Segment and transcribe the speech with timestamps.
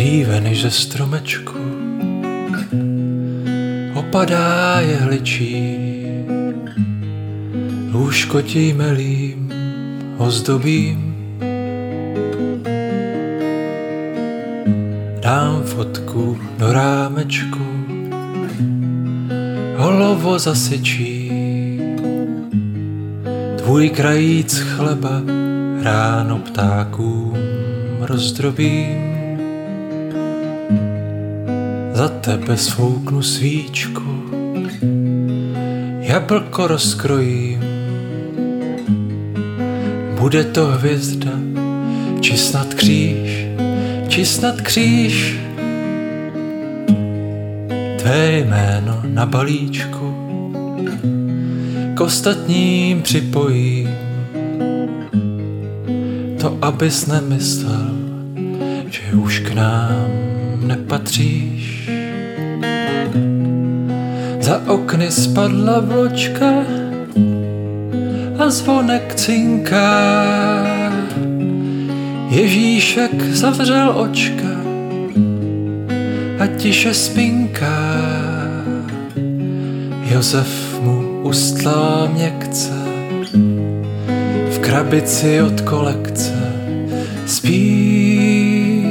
[0.00, 1.58] Dříve než ze stromečku
[3.94, 5.76] opadá jehličí,
[7.92, 9.52] lůžko ti melím
[10.18, 11.16] ozdobím.
[15.20, 17.66] Dám fotku do rámečku,
[19.76, 21.32] holovo zasyčí,
[23.56, 25.22] tvůj krajíc chleba
[25.82, 27.34] ráno ptákům
[28.00, 28.99] rozdrobím.
[32.00, 34.24] Za tebe svouknu svíčku,
[36.00, 37.60] jablko rozkrojím.
[40.18, 41.30] Bude to hvězda,
[42.20, 43.46] či snad kříž,
[44.08, 45.36] či snad kříž.
[47.98, 50.14] Tvé jméno na balíčku
[51.94, 53.88] k ostatním připojím.
[56.40, 57.90] To, abys nemyslel,
[58.90, 60.06] že už k nám
[60.66, 61.49] nepatříš.
[64.70, 66.62] Okny spadla vločka
[68.38, 69.90] a zvonek cinká.
[72.30, 74.54] Ježíšek zavřel očka
[76.38, 77.98] a tiše spinká.
[80.10, 82.72] Josef mu ustlal měkce
[84.50, 86.52] v krabici od kolekce.
[87.26, 88.86] Spí,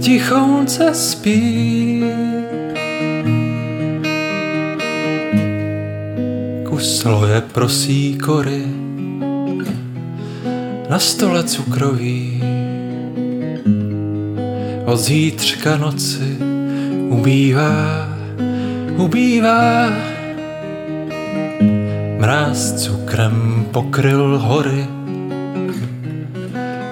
[0.00, 2.37] tichounce spí.
[7.08, 8.68] Kus loje prosí kory,
[10.90, 12.42] na stole cukroví.
[14.84, 16.36] Od zítřka noci
[17.08, 18.08] ubývá,
[18.96, 19.88] ubývá.
[22.20, 24.86] Mráz cukrem pokryl hory,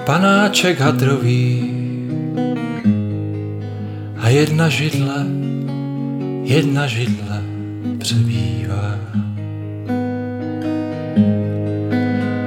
[0.05, 1.73] panáček hadrový
[4.17, 5.25] a jedna židle,
[6.43, 7.41] jedna židle
[7.97, 9.26] přebývá.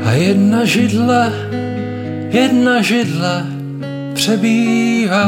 [0.05, 1.33] A jedna židle,
[2.31, 3.47] jedna židle
[4.15, 5.21] přebývá.